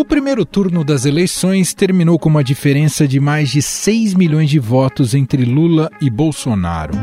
[0.00, 4.58] O primeiro turno das eleições terminou com uma diferença de mais de 6 milhões de
[4.58, 6.94] votos entre Lula e Bolsonaro.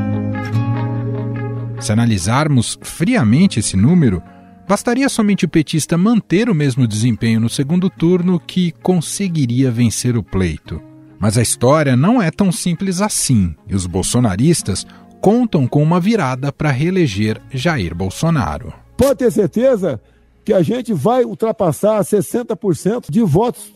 [1.80, 4.20] Se analisarmos friamente esse número,
[4.68, 10.24] bastaria somente o petista manter o mesmo desempenho no segundo turno que conseguiria vencer o
[10.24, 10.82] pleito.
[11.20, 14.88] Mas a história não é tão simples assim, e os bolsonaristas
[15.22, 18.74] contam com uma virada para reeleger Jair Bolsonaro.
[18.98, 20.02] Pode ter certeza
[20.48, 23.74] que a gente vai ultrapassar 60% de votos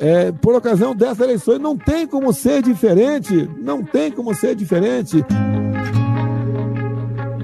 [0.00, 1.60] é, por ocasião dessas eleições.
[1.60, 5.24] Não tem como ser diferente, não tem como ser diferente.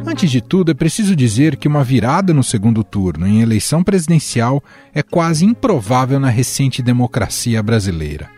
[0.04, 4.60] Antes de tudo, é preciso dizer que uma virada no segundo turno em eleição presidencial
[4.92, 8.28] é quase improvável na recente democracia brasileira.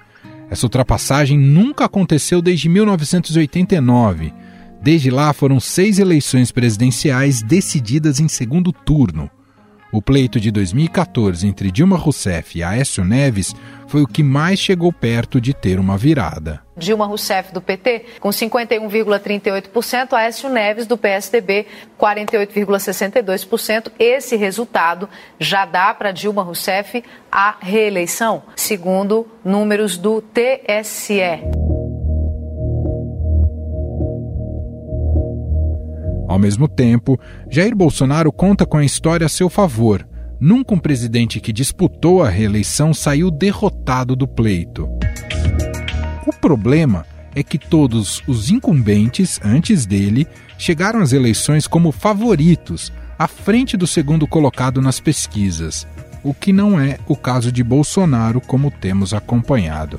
[0.50, 4.34] Essa ultrapassagem nunca aconteceu desde 1989.
[4.82, 9.30] Desde lá foram seis eleições presidenciais decididas em segundo turno.
[9.92, 13.52] O pleito de 2014 entre Dilma Rousseff e Aécio Neves
[13.88, 16.62] foi o que mais chegou perto de ter uma virada.
[16.76, 21.66] Dilma Rousseff do PT com 51,38%, Aécio Neves do PSDB
[21.98, 23.90] 48,62%.
[23.98, 25.08] Esse resultado
[25.40, 31.79] já dá para Dilma Rousseff a reeleição, segundo números do TSE.
[36.30, 37.18] Ao mesmo tempo,
[37.50, 40.06] Jair Bolsonaro conta com a história a seu favor.
[40.38, 44.88] Nunca um presidente que disputou a reeleição saiu derrotado do pleito.
[46.24, 50.24] O problema é que todos os incumbentes antes dele
[50.56, 55.84] chegaram às eleições como favoritos, à frente do segundo colocado nas pesquisas,
[56.22, 59.98] o que não é o caso de Bolsonaro, como temos acompanhado.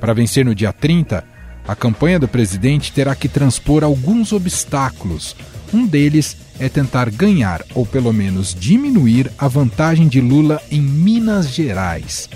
[0.00, 1.22] Para vencer no dia 30,
[1.66, 5.36] a campanha do presidente terá que transpor alguns obstáculos,
[5.72, 11.48] um deles é tentar ganhar ou pelo menos diminuir a vantagem de Lula em Minas
[11.48, 12.28] Gerais.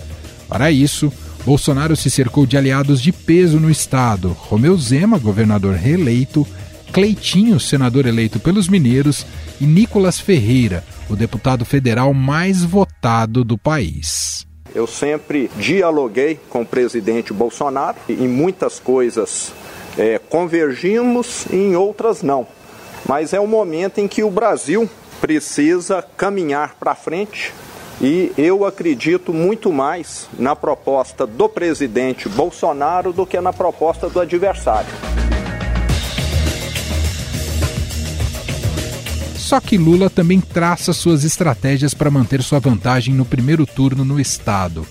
[0.49, 1.13] Para isso,
[1.45, 6.47] Bolsonaro se cercou de aliados de peso no estado: Romeu Zema, governador reeleito,
[6.93, 9.27] Cleitinho, senador eleito pelos mineiros,
[9.61, 14.47] e Nicolas Ferreira, o deputado federal mais votado do país.
[14.75, 19.53] Eu sempre dialoguei com o presidente Bolsonaro, em muitas coisas
[19.97, 22.47] é, convergimos e em outras não
[23.09, 24.89] mas é um momento em que o Brasil
[25.21, 27.53] precisa caminhar para frente
[28.01, 34.21] e eu acredito muito mais na proposta do presidente Bolsonaro do que na proposta do
[34.21, 34.91] adversário.
[39.37, 44.21] Só que Lula também traça suas estratégias para manter sua vantagem no primeiro turno no
[44.21, 44.85] estado.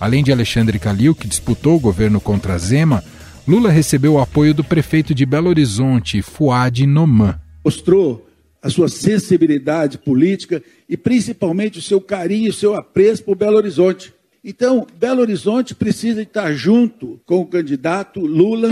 [0.00, 3.04] Além de Alexandre Calil, que disputou o governo contra Zema,
[3.46, 8.26] Lula recebeu o apoio do prefeito de Belo Horizonte, Fuad Noman mostrou
[8.62, 14.12] a sua sensibilidade política e principalmente o seu carinho, o seu apreço por Belo Horizonte.
[14.44, 18.68] Então, Belo Horizonte precisa estar junto com o candidato Lula.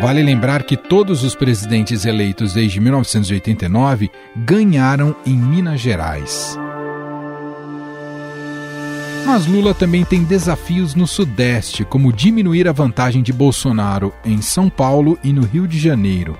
[0.00, 6.58] Vale lembrar que todos os presidentes eleitos desde 1989 ganharam em Minas Gerais.
[9.24, 14.68] Mas Lula também tem desafios no Sudeste, como diminuir a vantagem de Bolsonaro em São
[14.68, 16.36] Paulo e no Rio de Janeiro.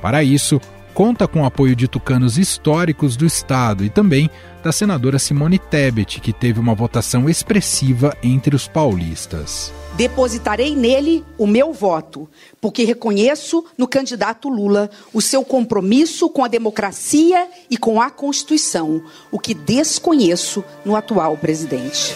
[0.00, 0.60] Para isso,
[0.92, 4.30] conta com o apoio de tucanos históricos do Estado e também
[4.62, 9.72] da senadora Simone Tebet, que teve uma votação expressiva entre os paulistas.
[9.94, 12.28] Depositarei nele o meu voto,
[12.60, 19.02] porque reconheço no candidato Lula o seu compromisso com a democracia e com a Constituição,
[19.30, 22.14] o que desconheço no atual presidente.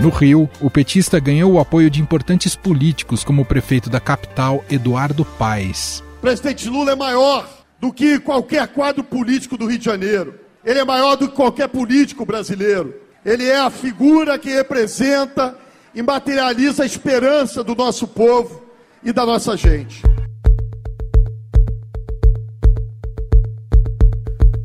[0.00, 4.64] No Rio, o petista ganhou o apoio de importantes políticos, como o prefeito da capital,
[4.70, 6.04] Eduardo Paes.
[6.18, 7.48] O presidente Lula é maior
[7.80, 10.38] do que qualquer quadro político do Rio de Janeiro.
[10.64, 12.94] Ele é maior do que qualquer político brasileiro.
[13.24, 15.58] Ele é a figura que representa
[15.92, 18.62] e materializa a esperança do nosso povo
[19.02, 20.00] e da nossa gente.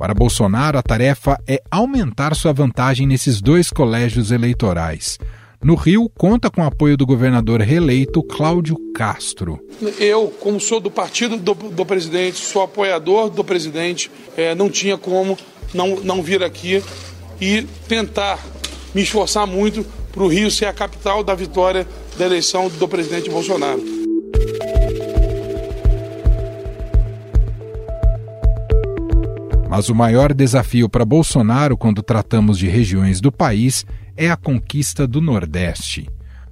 [0.03, 5.17] Para Bolsonaro, a tarefa é aumentar sua vantagem nesses dois colégios eleitorais.
[5.63, 9.61] No Rio, conta com o apoio do governador reeleito Cláudio Castro.
[9.97, 14.97] Eu, como sou do partido do, do presidente, sou apoiador do presidente, é, não tinha
[14.97, 15.37] como
[15.73, 16.83] não, não vir aqui
[17.39, 18.45] e tentar
[18.93, 23.29] me esforçar muito para o Rio ser a capital da vitória da eleição do presidente
[23.29, 23.81] Bolsonaro.
[29.75, 33.83] Mas o maior desafio para Bolsonaro quando tratamos de regiões do país
[34.15, 36.07] é a conquista do Nordeste.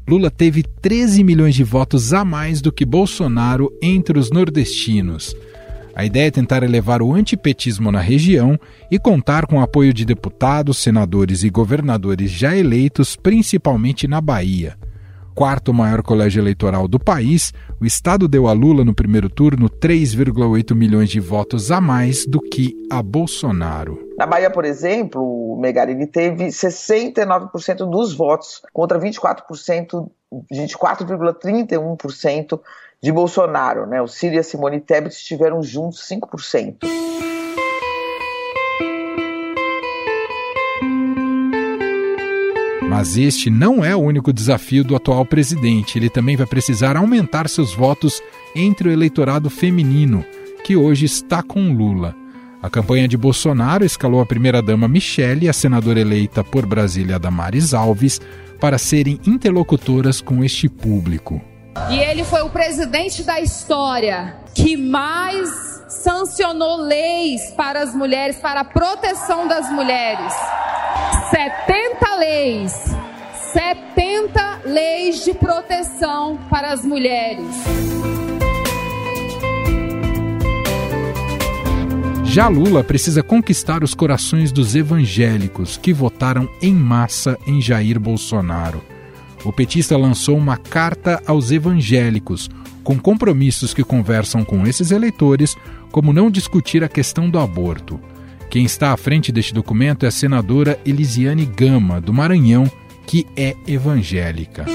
[0.09, 5.35] Lula teve 13 milhões de votos a mais do que Bolsonaro entre os nordestinos.
[5.95, 8.59] A ideia é tentar elevar o antipetismo na região
[8.89, 14.75] e contar com o apoio de deputados, senadores e governadores já eleitos, principalmente na Bahia.
[15.41, 17.51] Quarto maior colégio eleitoral do país,
[17.81, 22.39] o estado deu a Lula no primeiro turno 3,8 milhões de votos a mais do
[22.39, 24.07] que a Bolsonaro.
[24.19, 30.07] Na Bahia, por exemplo, o Megarini teve 69% dos votos contra 24%,
[30.53, 32.59] 24,31%
[33.01, 33.87] de Bolsonaro.
[33.87, 33.99] Né?
[33.99, 36.85] O Ciro e a Simone Tebet estiveram juntos 5%.
[42.91, 45.97] Mas este não é o único desafio do atual presidente.
[45.97, 48.21] Ele também vai precisar aumentar seus votos
[48.53, 50.25] entre o eleitorado feminino,
[50.65, 52.13] que hoje está com Lula.
[52.61, 57.73] A campanha de Bolsonaro escalou a primeira-dama Michele e a senadora eleita por Brasília Damares
[57.73, 58.19] Alves
[58.59, 61.41] para serem interlocutoras com este público.
[61.89, 65.49] E ele foi o presidente da história que mais
[65.87, 70.33] sancionou leis para as mulheres, para a proteção das mulheres.
[71.31, 72.73] 70 leis.
[73.53, 77.45] 70 leis de proteção para as mulheres.
[82.25, 88.81] Já Lula precisa conquistar os corações dos evangélicos que votaram em massa em Jair Bolsonaro
[89.43, 92.49] o petista lançou uma carta aos evangélicos,
[92.83, 95.55] com compromissos que conversam com esses eleitores,
[95.91, 97.99] como não discutir a questão do aborto.
[98.51, 102.69] Quem está à frente deste documento é a senadora Elisiane Gama, do Maranhão,
[103.07, 104.65] que é evangélica.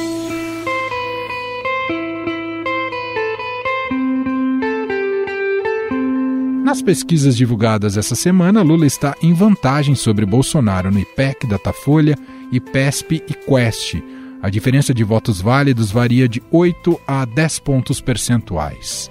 [6.65, 12.19] Nas pesquisas divulgadas essa semana, Lula está em vantagem sobre Bolsonaro no IPEC, Datafolha,
[12.51, 13.97] IPESP e Quest
[14.43, 19.11] a diferença de votos válidos varia de 8 a 10 pontos percentuais.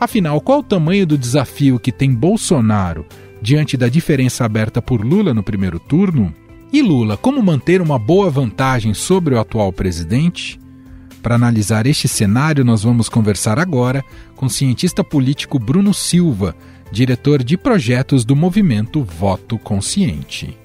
[0.00, 3.06] Afinal, qual o tamanho do desafio que tem Bolsonaro
[3.40, 6.32] diante da diferença aberta por Lula no primeiro turno?
[6.72, 10.58] E Lula, como manter uma boa vantagem sobre o atual presidente?
[11.22, 14.04] Para analisar este cenário, nós vamos conversar agora
[14.34, 16.54] com o cientista político Bruno Silva,
[16.90, 20.56] diretor de projetos do movimento Voto Consciente.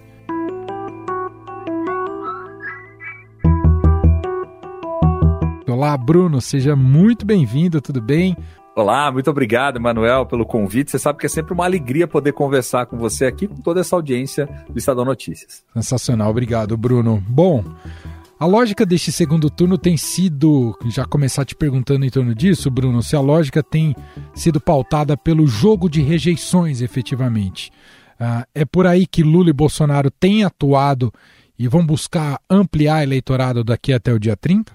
[5.67, 8.37] Olá, Bruno, seja muito bem-vindo, tudo bem?
[8.73, 10.91] Olá, muito obrigado, Manuel, pelo convite.
[10.91, 13.97] Você sabe que é sempre uma alegria poder conversar com você aqui, com toda essa
[13.97, 15.65] audiência do Estadão Notícias.
[15.73, 17.21] Sensacional, obrigado, Bruno.
[17.27, 17.65] Bom,
[18.39, 23.03] a lógica deste segundo turno tem sido, já começar te perguntando em torno disso, Bruno,
[23.03, 23.93] se a lógica tem
[24.33, 27.71] sido pautada pelo jogo de rejeições, efetivamente.
[28.13, 31.11] Uh, é por aí que Lula e Bolsonaro têm atuado
[31.59, 34.73] e vão buscar ampliar eleitorado daqui até o dia 30?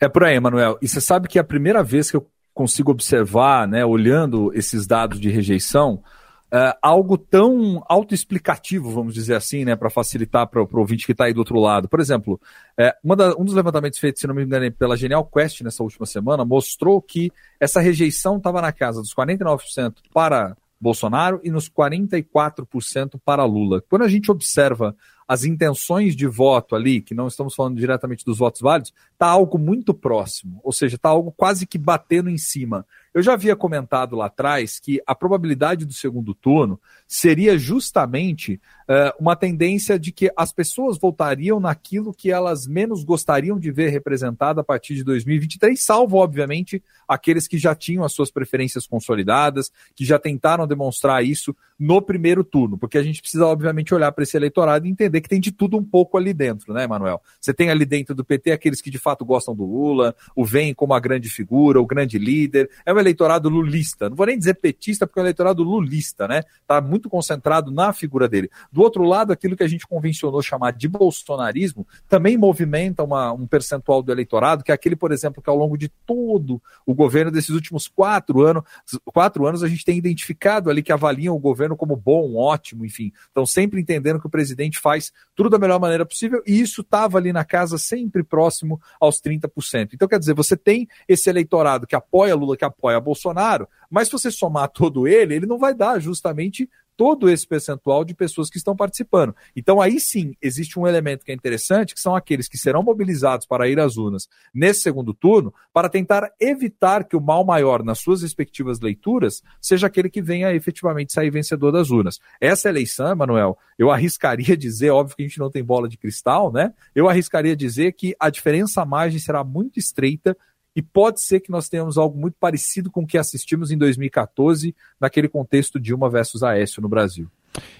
[0.00, 0.78] É por aí, Manuel.
[0.80, 2.26] E você sabe que é a primeira vez que eu
[2.56, 6.02] consigo observar, né, olhando esses dados de rejeição,
[6.50, 11.26] é, algo tão autoexplicativo, vamos dizer assim, né, para facilitar para o ouvinte que está
[11.26, 11.86] aí do outro lado.
[11.86, 12.40] Por exemplo,
[12.78, 16.06] é, da, um dos levantamentos feitos, se não me engano, pela Genial Quest nessa última
[16.06, 17.30] semana, mostrou que
[17.60, 23.82] essa rejeição estava na casa dos 49% para Bolsonaro e nos 44% para Lula.
[23.86, 24.96] Quando a gente observa
[25.28, 29.58] as intenções de voto ali, que não estamos falando diretamente dos votos válidos, está algo
[29.58, 32.86] muito próximo, ou seja, está algo quase que batendo em cima.
[33.16, 39.10] Eu já havia comentado lá atrás que a probabilidade do segundo turno seria justamente uh,
[39.18, 44.60] uma tendência de que as pessoas voltariam naquilo que elas menos gostariam de ver representado
[44.60, 50.04] a partir de 2023, salvo, obviamente, aqueles que já tinham as suas preferências consolidadas, que
[50.04, 54.36] já tentaram demonstrar isso no primeiro turno, porque a gente precisa, obviamente, olhar para esse
[54.36, 57.22] eleitorado e entender que tem de tudo um pouco ali dentro, né, Manuel?
[57.40, 60.74] Você tem ali dentro do PT aqueles que de fato gostam do Lula, o veem
[60.74, 64.54] como a grande figura, o grande líder, é um eleitorado lulista, não vou nem dizer
[64.54, 66.42] petista, porque é um eleitorado lulista, né?
[66.66, 68.50] Tá muito concentrado na figura dele.
[68.70, 73.46] Do outro lado, aquilo que a gente convencionou chamar de bolsonarismo também movimenta uma, um
[73.46, 77.30] percentual do eleitorado, que é aquele, por exemplo, que ao longo de todo o governo
[77.30, 78.62] desses últimos quatro anos,
[79.06, 83.12] quatro anos a gente tem identificado ali que avaliam o governo como bom, ótimo, enfim.
[83.30, 87.18] Então, sempre entendendo que o presidente faz tudo da melhor maneira possível, e isso estava
[87.18, 89.90] ali na casa sempre próximo aos 30%.
[89.94, 94.12] Então, quer dizer, você tem esse eleitorado que apoia Lula, que apoia Bolsonaro, mas se
[94.12, 98.56] você somar todo ele, ele não vai dar justamente todo esse percentual de pessoas que
[98.56, 99.36] estão participando.
[99.54, 103.46] Então, aí sim, existe um elemento que é interessante, que são aqueles que serão mobilizados
[103.46, 107.98] para ir às urnas nesse segundo turno, para tentar evitar que o mal maior nas
[107.98, 112.18] suas respectivas leituras seja aquele que venha efetivamente sair vencedor das urnas.
[112.40, 116.50] Essa eleição, Manuel, eu arriscaria dizer, óbvio que a gente não tem bola de cristal,
[116.50, 116.72] né?
[116.94, 120.36] Eu arriscaria dizer que a diferença à margem será muito estreita
[120.76, 124.76] e pode ser que nós tenhamos algo muito parecido com o que assistimos em 2014,
[125.00, 127.30] naquele contexto Dilma versus Aécio no Brasil.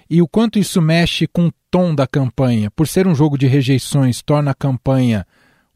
[0.09, 2.71] E o quanto isso mexe com o tom da campanha?
[2.71, 5.27] Por ser um jogo de rejeições, torna a campanha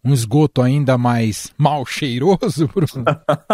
[0.03, 3.05] um esgoto ainda mais mal cheiroso, Bruno?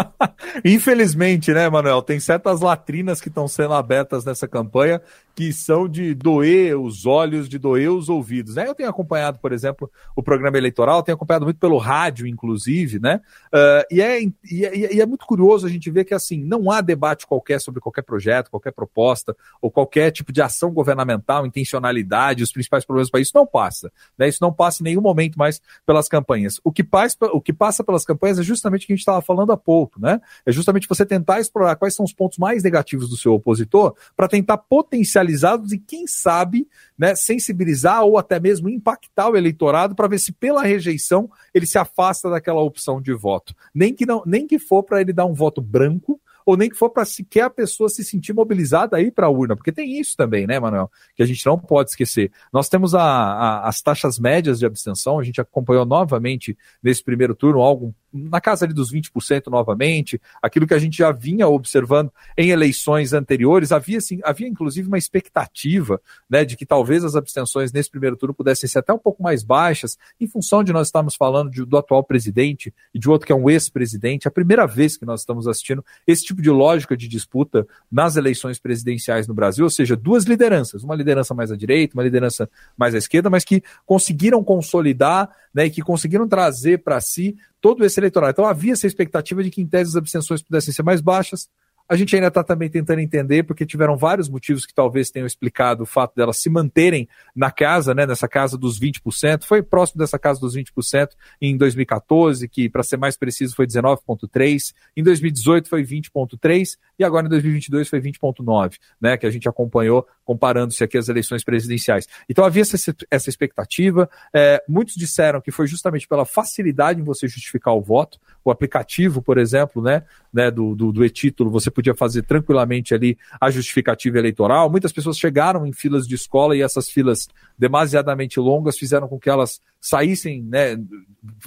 [0.63, 2.01] Infelizmente, né, Manuel?
[2.01, 5.01] Tem certas latrinas que estão sendo abertas nessa campanha
[5.35, 8.55] que são de doer os olhos, de doer os ouvidos.
[8.55, 8.67] Né?
[8.67, 13.21] Eu tenho acompanhado, por exemplo, o programa eleitoral, tenho acompanhado muito pelo rádio, inclusive, né?
[13.53, 16.71] Uh, e, é, e, é, e é muito curioso a gente ver que assim não
[16.71, 22.41] há debate qualquer sobre qualquer projeto, qualquer proposta ou qualquer tipo de ação governamental, intencionalidade,
[22.41, 23.27] os principais problemas país.
[23.27, 23.91] Isso não passa.
[24.17, 24.27] Né?
[24.27, 26.36] Isso não passa em nenhum momento mais pelas campanhas.
[26.63, 29.21] O que, passa, o que passa pelas campanhas é justamente o que a gente estava
[29.21, 30.19] falando há pouco, né?
[30.45, 34.27] É justamente você tentar explorar quais são os pontos mais negativos do seu opositor para
[34.27, 36.67] tentar potencializar analisados e, quem sabe,
[36.97, 41.77] né, sensibilizar ou até mesmo impactar o eleitorado para ver se pela rejeição ele se
[41.77, 43.53] afasta daquela opção de voto.
[43.73, 46.77] Nem que, não, nem que for para ele dar um voto branco, ou nem que
[46.77, 50.15] for para sequer a pessoa se sentir mobilizada aí para a urna, porque tem isso
[50.15, 50.89] também, né, Manuel?
[51.13, 52.31] Que a gente não pode esquecer.
[52.53, 57.35] Nós temos a, a, as taxas médias de abstenção, a gente acompanhou novamente nesse primeiro
[57.35, 62.11] turno algo na casa ali dos 20% novamente, aquilo que a gente já vinha observando
[62.37, 67.71] em eleições anteriores, havia, assim, havia inclusive uma expectativa né, de que talvez as abstenções
[67.71, 71.15] nesse primeiro turno pudessem ser até um pouco mais baixas, em função de nós estarmos
[71.15, 74.97] falando de, do atual presidente e de outro que é um ex-presidente, a primeira vez
[74.97, 79.65] que nós estamos assistindo esse tipo de lógica de disputa nas eleições presidenciais no Brasil,
[79.65, 83.43] ou seja, duas lideranças, uma liderança mais à direita, uma liderança mais à esquerda, mas
[83.43, 88.31] que conseguiram consolidar né, e que conseguiram trazer para si todo esse eleitorado.
[88.31, 91.49] Então havia essa expectativa de que, em tese, as abstenções pudessem ser mais baixas.
[91.89, 95.83] A gente ainda está também tentando entender, porque tiveram vários motivos que talvez tenham explicado
[95.83, 99.45] o fato delas se manterem na casa, né, nessa casa dos 20%.
[99.45, 101.11] Foi próximo dessa casa dos 20%
[101.41, 104.73] em 2014, que, para ser mais preciso, foi 19,3%.
[104.97, 106.77] Em 2018 foi 20,3%.
[106.99, 111.43] E agora em 2022 foi 20,9%, né, que a gente acompanhou comparando-se aqui às eleições
[111.43, 112.07] presidenciais.
[112.29, 114.09] Então havia essa, essa expectativa.
[114.33, 118.19] É, muitos disseram que foi justamente pela facilidade em você justificar o voto.
[118.43, 123.17] O aplicativo, por exemplo, né, né do, do, do e-título, você podia fazer tranquilamente ali
[123.39, 124.69] a justificativa eleitoral.
[124.69, 127.27] Muitas pessoas chegaram em filas de escola e essas filas
[127.57, 130.77] demasiadamente longas fizeram com que elas saíssem, né,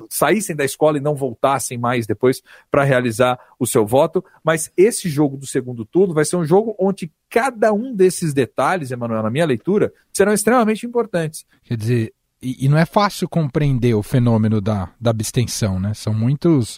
[0.08, 4.25] saíssem da escola e não voltassem mais depois para realizar o seu voto.
[4.42, 8.90] Mas esse jogo do segundo turno vai ser um jogo onde cada um desses detalhes,
[8.90, 11.44] Emanuel, na minha leitura, serão extremamente importantes.
[11.64, 15.92] Quer dizer, e, e não é fácil compreender o fenômeno da, da abstenção, né?
[15.94, 16.76] São muitos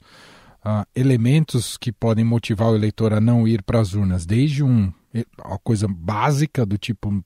[0.65, 4.93] uh, elementos que podem motivar o eleitor a não ir para as urnas, desde um,
[5.45, 7.25] uma coisa básica do tipo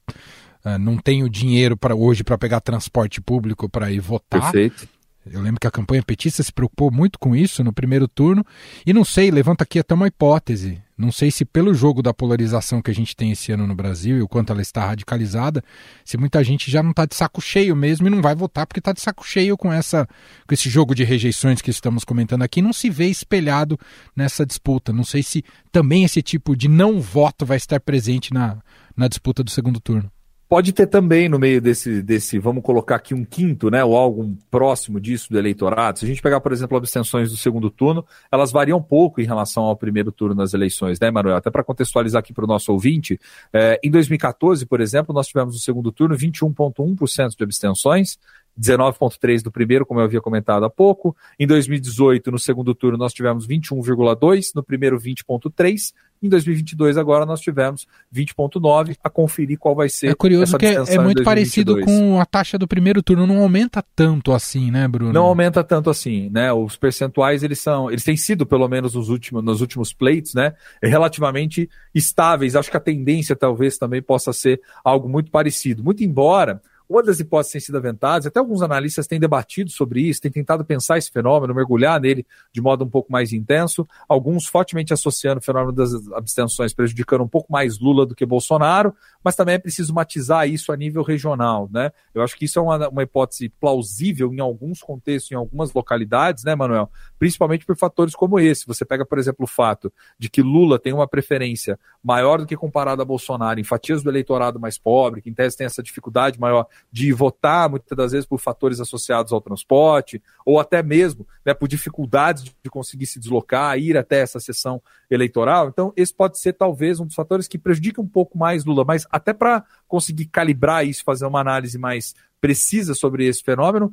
[0.79, 4.41] não tenho dinheiro para hoje para pegar transporte público para ir votar.
[4.41, 4.89] Perfeito.
[5.31, 8.45] Eu lembro que a campanha petista se preocupou muito com isso no primeiro turno.
[8.85, 10.81] E não sei, levanta aqui até uma hipótese.
[10.97, 14.17] Não sei se pelo jogo da polarização que a gente tem esse ano no Brasil
[14.17, 15.63] e o quanto ela está radicalizada,
[16.05, 18.79] se muita gente já não está de saco cheio mesmo e não vai votar porque
[18.79, 20.09] está de saco cheio com essa
[20.47, 23.79] com esse jogo de rejeições que estamos comentando aqui, não se vê espelhado
[24.15, 24.93] nessa disputa.
[24.93, 28.57] Não sei se também esse tipo de não voto vai estar presente na,
[28.97, 30.11] na disputa do segundo turno.
[30.49, 34.39] Pode ter também no meio desse, desse, vamos colocar aqui um quinto, né, ou algo
[34.49, 35.99] próximo disso do eleitorado.
[35.99, 39.65] Se a gente pegar, por exemplo, abstenções do segundo turno, elas variam pouco em relação
[39.65, 41.35] ao primeiro turno nas eleições, né, Manuel?
[41.35, 43.19] Até para contextualizar aqui para o nosso ouvinte,
[43.53, 48.17] é, em 2014, por exemplo, nós tivemos no segundo turno 21,1% de abstenções,
[48.61, 51.17] 19,3% do primeiro, como eu havia comentado há pouco.
[51.39, 55.93] Em 2018, no segundo turno, nós tivemos 21,2%, no primeiro 20,3%.
[56.23, 60.09] Em 2022, agora, nós tivemos 20,9%, a conferir qual vai ser.
[60.09, 63.85] É curioso que é, é muito parecido com a taxa do primeiro turno, não aumenta
[63.95, 65.13] tanto assim, né, Bruno?
[65.13, 66.51] Não aumenta tanto assim, né?
[66.53, 70.55] Os percentuais, eles são, eles têm sido, pelo menos nos últimos, nos últimos plates, né,
[70.83, 72.57] relativamente estáveis.
[72.57, 75.85] Acho que a tendência talvez também possa ser algo muito parecido.
[75.85, 80.21] Muito embora uma das hipóteses tem sido aventadas, até alguns analistas têm debatido sobre isso,
[80.21, 84.93] têm tentado pensar esse fenômeno, mergulhar nele de modo um pouco mais intenso, alguns fortemente
[84.93, 89.57] associando o fenômeno das abstenções, prejudicando um pouco mais Lula do que Bolsonaro, mas também
[89.57, 91.91] é preciso matizar isso a nível regional, né?
[92.15, 96.45] Eu acho que isso é uma, uma hipótese plausível em alguns contextos, em algumas localidades,
[96.45, 96.91] né, Manuel?
[97.19, 98.67] Principalmente por fatores como esse.
[98.67, 102.57] Você pega, por exemplo, o fato de que Lula tem uma preferência maior do que
[102.57, 106.39] comparado a Bolsonaro em fatias do eleitorado mais pobre, que em tese tem essa dificuldade
[106.39, 111.53] maior de votar, muitas das vezes por fatores associados ao transporte, ou até mesmo né,
[111.53, 114.81] por dificuldades de conseguir se deslocar, ir até essa sessão
[115.11, 115.69] eleitoral.
[115.69, 119.07] Então, esse pode ser talvez um dos fatores que prejudica um pouco mais Lula, mas
[119.11, 123.93] até para conseguir calibrar isso, fazer uma análise mais precisa sobre esse fenômeno,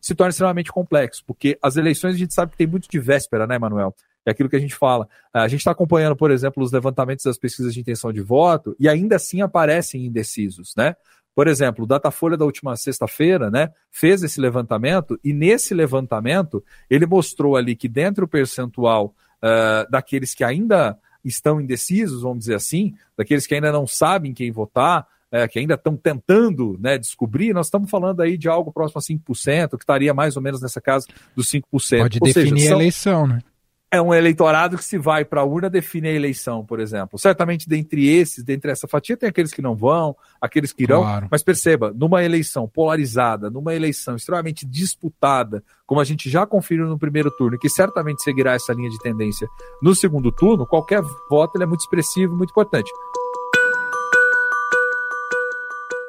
[0.00, 3.46] se torna extremamente complexo, porque as eleições a gente sabe que tem muito de véspera,
[3.46, 3.94] né, Manuel?
[4.24, 5.08] É aquilo que a gente fala.
[5.32, 8.88] A gente está acompanhando, por exemplo, os levantamentos das pesquisas de intenção de voto e
[8.88, 10.94] ainda assim aparecem indecisos, né?
[11.34, 17.06] Por exemplo, o Datafolha da última sexta-feira, né, fez esse levantamento e nesse levantamento ele
[17.06, 22.94] mostrou ali que dentro do percentual uh, daqueles que ainda estão indecisos, vamos dizer assim,
[23.16, 27.66] daqueles que ainda não sabem quem votar, é, que ainda estão tentando né, descobrir, nós
[27.66, 31.06] estamos falando aí de algo próximo a 5%, que estaria mais ou menos nessa casa
[31.36, 31.62] dos 5%.
[31.98, 32.78] Pode Ou definir seja, são...
[32.78, 33.42] a eleição, né?
[33.90, 37.18] É um eleitorado que se vai para a urna define a eleição, por exemplo.
[37.18, 41.28] Certamente dentre esses, dentre essa fatia, tem aqueles que não vão, aqueles que irão, claro.
[41.30, 46.98] mas perceba, numa eleição polarizada, numa eleição extremamente disputada, como a gente já conferiu no
[46.98, 49.48] primeiro turno, e que certamente seguirá essa linha de tendência
[49.82, 52.90] no segundo turno, qualquer voto é muito expressivo, muito importante.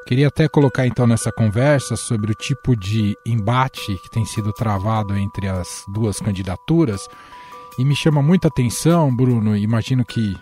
[0.06, 5.16] Queria até colocar então nessa conversa sobre o tipo de embate que tem sido travado
[5.16, 7.08] entre as duas candidaturas
[7.80, 10.36] e me chama muita atenção, Bruno, imagino que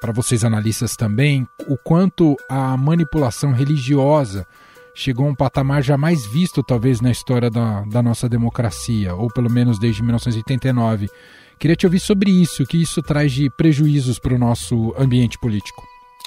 [0.00, 4.46] para vocês analistas também, o quanto a manipulação religiosa
[4.94, 9.50] chegou a um patamar jamais visto, talvez, na história da, da nossa democracia, ou pelo
[9.50, 11.08] menos desde 1989.
[11.58, 15.36] Queria te ouvir sobre isso, o que isso traz de prejuízos para o nosso ambiente
[15.36, 15.82] político.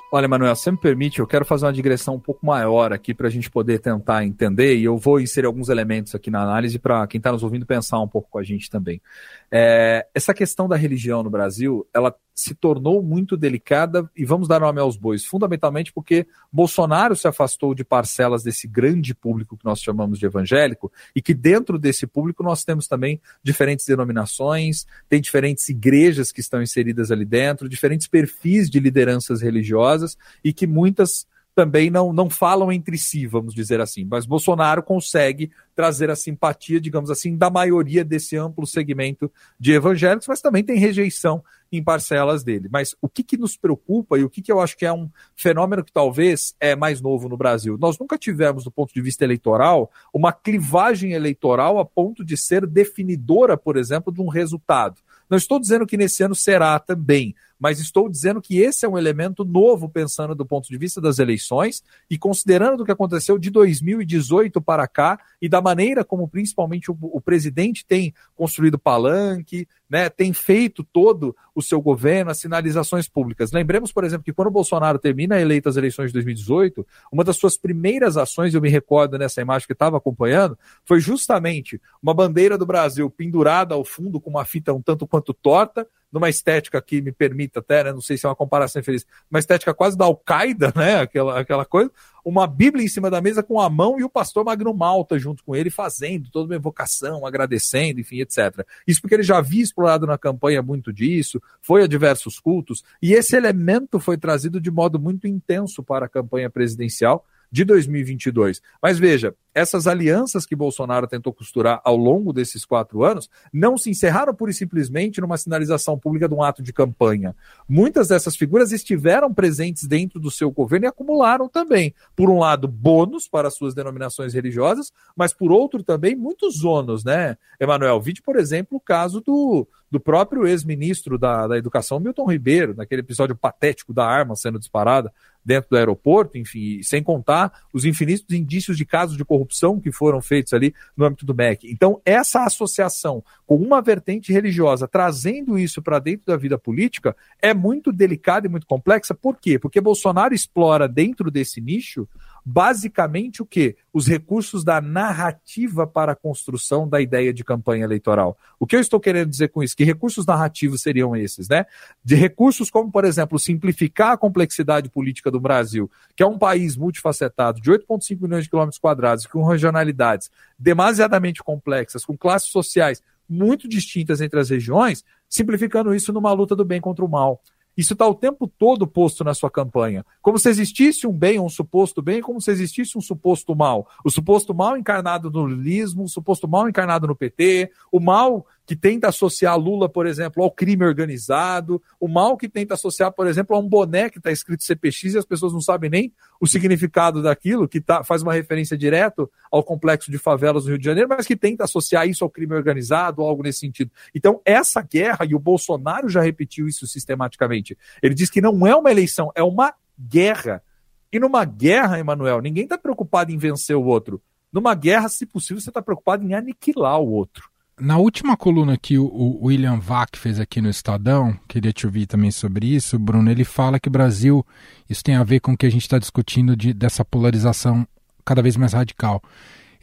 [0.10, 3.28] Olha, Manuel, se me permite, eu quero fazer uma digressão um pouco maior aqui para
[3.28, 7.06] a gente poder tentar entender, e eu vou inserir alguns elementos aqui na análise para
[7.08, 9.02] quem está nos ouvindo pensar um pouco com a gente também.
[9.52, 14.60] É, essa questão da religião no Brasil, ela se tornou muito delicada e vamos dar
[14.60, 19.82] nome aos bois, fundamentalmente porque Bolsonaro se afastou de parcelas desse grande público que nós
[19.82, 25.68] chamamos de evangélico e que dentro desse público nós temos também diferentes denominações, tem diferentes
[25.70, 31.26] igrejas que estão inseridas ali dentro, diferentes perfis de lideranças religiosas e que muitas
[31.58, 34.06] também não, não falam entre si, vamos dizer assim.
[34.06, 40.28] Mas Bolsonaro consegue trazer a simpatia, digamos assim, da maioria desse amplo segmento de evangélicos,
[40.28, 42.70] mas também tem rejeição em parcelas dele.
[42.72, 45.10] Mas o que, que nos preocupa e o que, que eu acho que é um
[45.36, 47.76] fenômeno que talvez é mais novo no Brasil?
[47.76, 52.68] Nós nunca tivemos, do ponto de vista eleitoral, uma clivagem eleitoral a ponto de ser
[52.68, 55.02] definidora, por exemplo, de um resultado.
[55.28, 58.98] Não estou dizendo que nesse ano será também, mas estou dizendo que esse é um
[58.98, 63.50] elemento novo, pensando do ponto de vista das eleições e considerando o que aconteceu de
[63.50, 70.10] 2018 para cá e da maneira como principalmente o, o presidente tem construído palanque, né,
[70.10, 73.52] tem feito todo o seu governo, as sinalizações públicas.
[73.52, 77.38] Lembremos, por exemplo, que quando o Bolsonaro termina eleito as eleições de 2018, uma das
[77.38, 82.58] suas primeiras ações, eu me recordo nessa imagem que estava acompanhando, foi justamente uma bandeira
[82.58, 87.02] do Brasil pendurada ao fundo com uma fita um tanto quanto torta, numa estética que
[87.02, 90.06] me permita até, né, não sei se é uma comparação infeliz, uma estética quase da
[90.06, 91.92] Al-Qaeda, né, aquela, aquela coisa,
[92.24, 95.44] uma Bíblia em cima da mesa com a mão e o pastor Magno Malta junto
[95.44, 98.66] com ele, fazendo toda uma evocação, agradecendo, enfim, etc.
[98.86, 103.14] Isso porque ele já havia explorado na campanha muito disso, foi a diversos cultos, e
[103.14, 108.62] esse elemento foi trazido de modo muito intenso para a campanha presidencial, de 2022.
[108.82, 113.90] Mas veja, essas alianças que Bolsonaro tentou costurar ao longo desses quatro anos não se
[113.90, 117.36] encerraram pura e simplesmente numa sinalização pública de um ato de campanha.
[117.68, 122.68] Muitas dessas figuras estiveram presentes dentro do seu governo e acumularam também, por um lado,
[122.68, 128.00] bônus para suas denominações religiosas, mas por outro também muitos ônus, né, Emanuel?
[128.00, 133.02] Vide, por exemplo, o caso do, do próprio ex-ministro da, da Educação, Milton Ribeiro, naquele
[133.02, 135.12] episódio patético da arma sendo disparada
[135.48, 140.22] dentro do aeroporto, enfim, sem contar os infinitos indícios de casos de corrupção que foram
[140.22, 141.72] feitos ali no âmbito do MEC.
[141.72, 147.54] Então, essa associação com uma vertente religiosa, trazendo isso para dentro da vida política, é
[147.54, 149.16] muito delicada e muito complexa.
[149.16, 149.58] Por quê?
[149.58, 152.06] Porque Bolsonaro explora dentro desse nicho
[152.50, 153.76] basicamente o que?
[153.92, 158.38] Os recursos da narrativa para a construção da ideia de campanha eleitoral.
[158.58, 159.76] O que eu estou querendo dizer com isso?
[159.76, 161.66] Que recursos narrativos seriam esses, né?
[162.02, 166.78] De recursos como, por exemplo, simplificar a complexidade política do Brasil, que é um país
[166.78, 173.68] multifacetado, de 8,5 milhões de quilômetros quadrados, com regionalidades demasiadamente complexas, com classes sociais muito
[173.68, 177.42] distintas entre as regiões, simplificando isso numa luta do bem contra o mal.
[177.78, 180.04] Isso está o tempo todo posto na sua campanha.
[180.22, 183.88] Como se existisse um bem, um suposto bem, como se existisse um suposto mal.
[184.04, 188.76] O suposto mal encarnado no lulismo, o suposto mal encarnado no PT, o mal que
[188.76, 193.56] tenta associar Lula, por exemplo, ao crime organizado, o mal que tenta associar, por exemplo,
[193.56, 197.24] a um boné que está escrito CPX e as pessoas não sabem nem o significado
[197.24, 201.08] daquilo, que tá, faz uma referência direto ao complexo de favelas do Rio de Janeiro,
[201.08, 203.90] mas que tenta associar isso ao crime organizado, algo nesse sentido.
[204.14, 208.76] Então, essa guerra, e o Bolsonaro já repetiu isso sistematicamente, ele diz que não é
[208.76, 210.62] uma eleição, é uma guerra.
[211.10, 214.22] E numa guerra, Emanuel, ninguém está preocupado em vencer o outro.
[214.52, 217.50] Numa guerra, se possível, você está preocupado em aniquilar o outro.
[217.80, 222.32] Na última coluna que o, William Vac fez aqui no Estadão, queria te ouvir também
[222.32, 224.44] sobre isso, Bruno, ele fala que o Brasil,
[224.90, 227.88] isso tem a ver com o que a gente está discutindo de, dessa polarização
[228.26, 229.22] cada vez mais radical.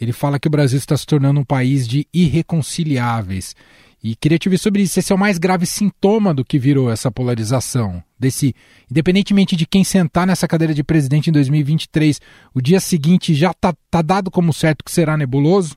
[0.01, 3.55] Ele fala que o Brasil está se tornando um país de irreconciliáveis.
[4.03, 4.99] E queria te ouvir sobre isso.
[4.99, 8.03] Esse é o mais grave sintoma do que virou essa polarização.
[8.19, 8.57] Desse,
[8.91, 12.21] independentemente de quem sentar nessa cadeira de presidente em 2023,
[12.53, 15.77] o dia seguinte já está tá dado como certo que será nebuloso?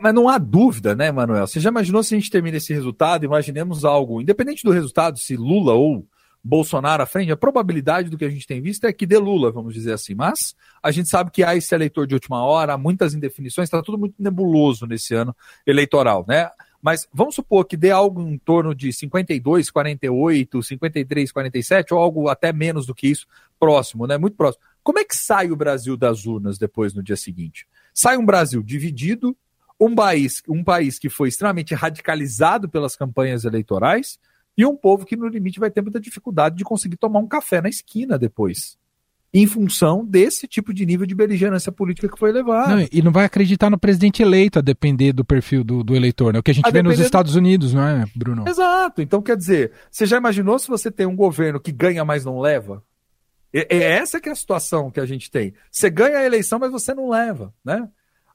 [0.00, 1.46] Mas não há dúvida, né, Manuel?
[1.46, 3.24] Você já imaginou se a gente termina esse resultado?
[3.24, 6.06] Imaginemos algo, independente do resultado, se Lula ou
[6.42, 9.50] Bolsonaro à frente, a probabilidade do que a gente tem visto é que dê Lula,
[9.50, 10.14] vamos dizer assim.
[10.14, 13.82] Mas a gente sabe que há esse eleitor de última hora, há muitas indefinições, está
[13.82, 15.34] tudo muito nebuloso nesse ano
[15.66, 16.50] eleitoral, né?
[16.82, 22.28] Mas vamos supor que dê algo em torno de 52, 48, 53, 47, ou algo
[22.28, 23.26] até menos do que isso,
[23.58, 24.18] próximo, né?
[24.18, 24.62] Muito próximo.
[24.82, 27.66] Como é que sai o Brasil das urnas depois no dia seguinte?
[27.94, 29.34] Sai um Brasil dividido,
[29.80, 34.18] um país, um país que foi extremamente radicalizado pelas campanhas eleitorais
[34.56, 37.60] e um povo que, no limite, vai ter muita dificuldade de conseguir tomar um café
[37.60, 38.76] na esquina depois.
[39.36, 42.76] Em função desse tipo de nível de beligerância política que foi levado.
[42.76, 46.32] Não, e não vai acreditar no presidente eleito, a depender do perfil do, do eleitor,
[46.32, 46.38] né?
[46.38, 47.38] O que a gente a vê nos Estados do...
[47.38, 48.44] Unidos, não é, Bruno?
[48.46, 49.02] Exato.
[49.02, 52.38] Então, quer dizer, você já imaginou se você tem um governo que ganha, mas não
[52.38, 52.80] leva?
[53.52, 55.52] É, é essa que é a situação que a gente tem.
[55.68, 57.88] Você ganha a eleição, mas você não leva, né?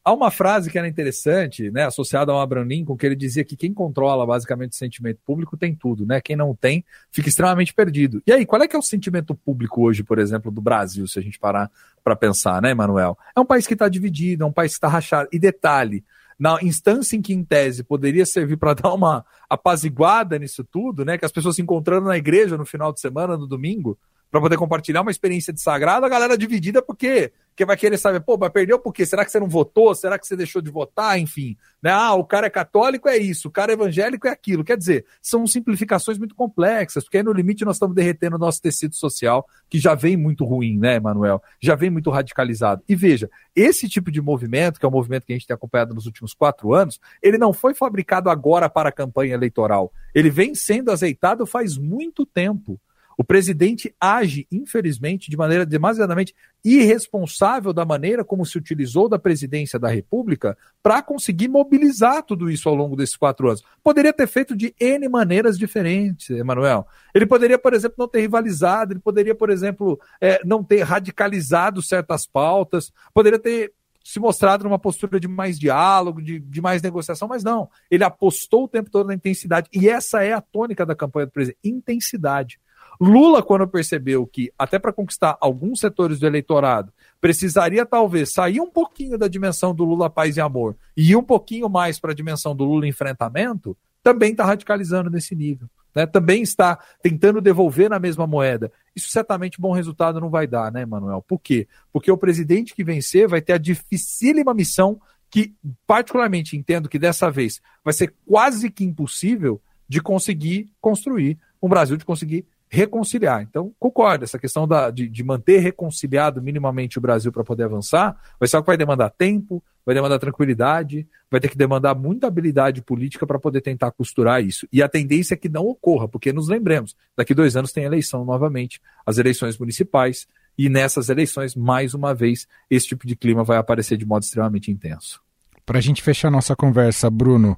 [0.10, 3.56] Há uma frase que era interessante, né, associada ao Abraham Lincoln, que ele dizia que
[3.56, 6.20] quem controla basicamente o sentimento público tem tudo, né?
[6.20, 8.20] Quem não tem fica extremamente perdido.
[8.26, 11.20] E aí, qual é que é o sentimento público hoje, por exemplo, do Brasil, se
[11.20, 11.70] a gente parar
[12.04, 13.16] para pensar, né, Manuel?
[13.38, 15.30] É um país que está dividido, é um país que está rachado.
[15.32, 16.04] E detalhe,
[16.40, 21.20] na instância em que, em tese, poderia servir para dar uma apaziguada nisso tudo, né?
[21.20, 23.96] Que as pessoas se encontrando na igreja no final de semana, no domingo,
[24.30, 28.22] para poder compartilhar uma experiência de sagrado, a galera dividida porque que vai querer saber,
[28.22, 29.06] pô, mas perdeu por quê?
[29.06, 29.94] Será que você não votou?
[29.94, 31.20] Será que você deixou de votar?
[31.20, 31.92] Enfim, né?
[31.92, 34.64] Ah, o cara é católico, é isso, o cara é evangélico é aquilo.
[34.64, 38.62] Quer dizer, são simplificações muito complexas, porque aí no limite nós estamos derretendo o nosso
[38.62, 41.44] tecido social, que já vem muito ruim, né, Emanuel?
[41.60, 42.82] Já vem muito radicalizado.
[42.88, 45.94] E veja, esse tipo de movimento, que é o movimento que a gente tem acompanhado
[45.94, 49.92] nos últimos quatro anos, ele não foi fabricado agora para a campanha eleitoral.
[50.16, 52.80] Ele vem sendo azeitado faz muito tempo.
[53.20, 59.78] O presidente age, infelizmente, de maneira demasiadamente irresponsável da maneira como se utilizou da presidência
[59.78, 63.62] da República para conseguir mobilizar tudo isso ao longo desses quatro anos.
[63.84, 66.88] Poderia ter feito de N maneiras diferentes, Emanuel.
[67.14, 71.82] Ele poderia, por exemplo, não ter rivalizado, ele poderia, por exemplo, é, não ter radicalizado
[71.82, 77.28] certas pautas, poderia ter se mostrado numa postura de mais diálogo, de, de, mais negociação,
[77.28, 77.70] mas não.
[77.92, 79.70] Ele apostou o tempo todo na intensidade.
[79.74, 82.58] E essa é a tônica da campanha do presidente: intensidade.
[83.00, 88.70] Lula, quando percebeu que, até para conquistar alguns setores do eleitorado, precisaria talvez sair um
[88.70, 92.16] pouquinho da dimensão do Lula paz e amor e ir um pouquinho mais para a
[92.16, 95.70] dimensão do Lula enfrentamento, também está radicalizando nesse nível.
[95.96, 96.06] Né?
[96.06, 98.72] Também está tentando devolver na mesma moeda.
[98.96, 101.22] Isso certamente bom resultado não vai dar, né, Manuel?
[101.22, 101.68] Por quê?
[101.92, 105.54] Porque o presidente que vencer vai ter a dificílima missão que,
[105.88, 111.98] particularmente, entendo que dessa vez vai ser quase que impossível de conseguir construir um Brasil,
[111.98, 113.42] de conseguir reconciliar.
[113.42, 118.16] Então, concordo, essa questão da, de, de manter reconciliado minimamente o Brasil para poder avançar
[118.40, 122.82] vai algo que vai demandar tempo, vai demandar tranquilidade, vai ter que demandar muita habilidade
[122.84, 124.68] política para poder tentar costurar isso.
[124.72, 128.24] E a tendência é que não ocorra, porque nos lembremos, daqui dois anos tem eleição
[128.24, 133.58] novamente, as eleições municipais, e nessas eleições, mais uma vez, esse tipo de clima vai
[133.58, 135.22] aparecer de modo extremamente intenso.
[135.66, 137.58] Para a gente fechar nossa conversa, Bruno,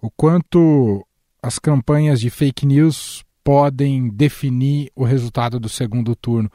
[0.00, 1.04] o quanto
[1.42, 6.50] as campanhas de fake news podem definir o resultado do segundo turno.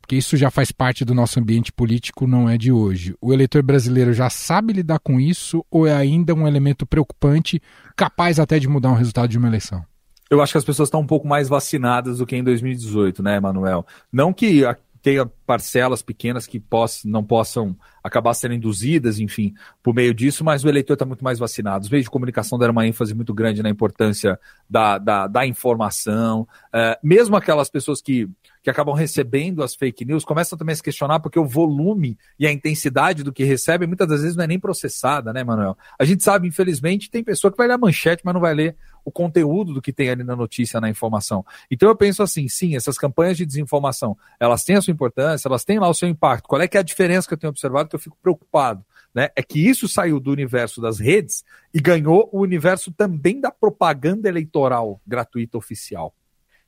[0.00, 3.14] Porque isso já faz parte do nosso ambiente político, não é de hoje.
[3.20, 7.62] O eleitor brasileiro já sabe lidar com isso ou é ainda um elemento preocupante,
[7.94, 9.84] capaz até de mudar o resultado de uma eleição?
[10.28, 13.36] Eu acho que as pessoas estão um pouco mais vacinadas do que em 2018, né,
[13.36, 13.86] Emanuel?
[14.12, 14.62] Não que
[15.02, 20.62] tenha parcelas pequenas que poss não possam acabar sendo induzidas, enfim, por meio disso, mas
[20.62, 21.82] o eleitor está muito mais vacinado.
[21.82, 26.46] Os meios de comunicação deram uma ênfase muito grande na importância da, da, da informação,
[26.72, 28.28] é, mesmo aquelas pessoas que,
[28.62, 32.46] que acabam recebendo as fake news começam também a se questionar porque o volume e
[32.46, 35.76] a intensidade do que recebe muitas das vezes não é nem processada, né, Manuel?
[35.98, 38.76] A gente sabe, infelizmente, tem pessoa que vai ler a manchete, mas não vai ler
[39.04, 41.44] o conteúdo do que tem ali na notícia, na informação.
[41.70, 45.64] Então eu penso assim, sim, essas campanhas de desinformação, elas têm a sua importância, elas
[45.64, 46.48] têm lá o seu impacto.
[46.48, 48.84] Qual é que é a diferença que eu tenho observado que eu fico preocupado?
[49.14, 49.28] Né?
[49.34, 54.28] É que isso saiu do universo das redes e ganhou o universo também da propaganda
[54.28, 56.14] eleitoral gratuita oficial.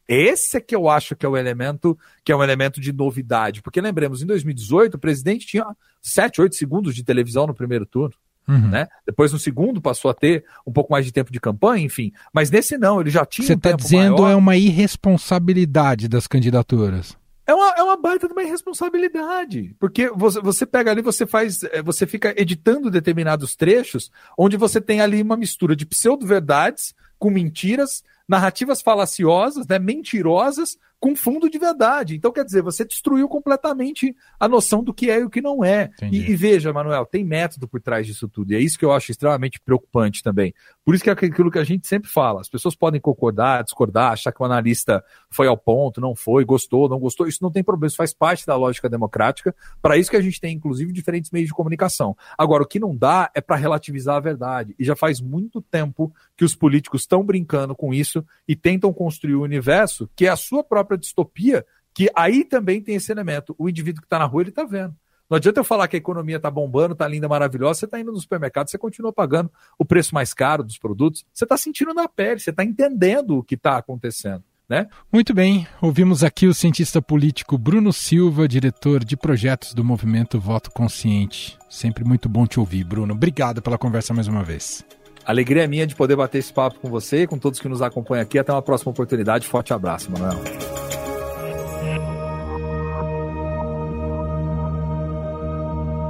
[0.09, 3.63] Esse é que eu acho que é o elemento que é um elemento de novidade.
[3.63, 5.65] Porque lembremos, em 2018, o presidente tinha
[6.01, 8.15] 7, 8 segundos de televisão no primeiro turno.
[8.49, 8.71] Uhum.
[8.71, 8.89] Né?
[9.07, 12.13] Depois, no segundo, passou a ter um pouco mais de tempo de campanha, enfim.
[12.33, 13.47] Mas nesse não, ele já tinha.
[13.47, 14.33] Você está um tá dizendo maior.
[14.33, 17.17] é uma irresponsabilidade das candidaturas.
[17.53, 19.77] É uma, é uma baita de uma irresponsabilidade.
[19.79, 21.63] Porque você, você pega ali, você faz.
[21.65, 27.29] É, você fica editando determinados trechos onde você tem ali uma mistura de pseudo-verdades com
[27.31, 32.15] mentiras, narrativas falaciosas, né, mentirosas, com fundo de verdade.
[32.15, 35.65] Então, quer dizer, você destruiu completamente a noção do que é e o que não
[35.65, 35.91] é.
[36.01, 38.53] E, e, veja, Manuel, tem método por trás disso tudo.
[38.53, 40.55] E é isso que eu acho extremamente preocupante também.
[40.85, 42.41] Por isso que é aquilo que a gente sempre fala.
[42.41, 46.89] As pessoas podem concordar, discordar, achar que o analista foi ao ponto, não foi, gostou,
[46.89, 47.27] não gostou.
[47.27, 49.53] Isso não tem problema, isso faz parte da lógica democrática.
[49.83, 52.17] Para isso que a gente tem, inclusive, diferentes meios de comunicação.
[52.39, 54.73] Agora, o que não dá é para relativizar a verdade.
[54.79, 59.35] E já faz muito tempo que os políticos estão brincando com isso e tentam construir
[59.35, 63.55] o um universo que é a sua própria distopia, que aí também tem esse elemento.
[63.59, 64.95] O indivíduo que está na rua, ele está vendo.
[65.29, 68.13] Não adianta eu falar que a economia está bombando, está linda, maravilhosa, você está indo
[68.13, 72.07] no supermercado, você continua pagando o preço mais caro dos produtos, você está sentindo na
[72.07, 74.45] pele, você está entendendo o que está acontecendo.
[74.69, 74.87] Né?
[75.11, 80.71] Muito bem, ouvimos aqui o cientista político Bruno Silva, diretor de projetos do movimento Voto
[80.71, 81.59] Consciente.
[81.69, 83.15] Sempre muito bom te ouvir, Bruno.
[83.15, 84.85] Obrigado pela conversa mais uma vez.
[85.25, 88.23] Alegria minha de poder bater esse papo com você e com todos que nos acompanham
[88.23, 88.39] aqui.
[88.39, 89.47] Até uma próxima oportunidade.
[89.47, 90.82] Forte abraço, Manuel.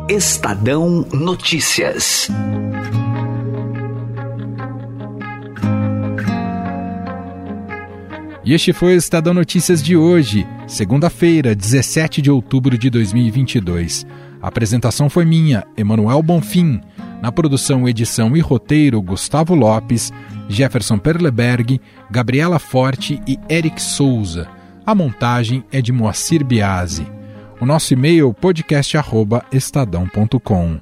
[0.09, 2.29] Estadão Notícias.
[8.45, 14.05] E este foi o Estadão Notícias de hoje, segunda-feira, 17 de outubro de 2022.
[14.43, 16.81] A apresentação foi minha, Emanuel Bonfim.
[17.23, 20.13] Na produção, edição e roteiro, Gustavo Lopes,
[20.49, 24.49] Jefferson Perleberg, Gabriela Forte e Eric Souza.
[24.85, 27.07] A montagem é de Moacir Biasi.
[27.63, 30.81] O nosso e-mail podcast@estadão.com.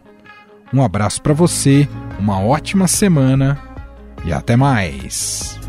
[0.72, 1.86] Um abraço para você,
[2.18, 3.60] uma ótima semana
[4.24, 5.59] e até mais.